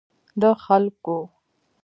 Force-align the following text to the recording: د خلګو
د 0.39 0.43
خلګو 0.63 1.17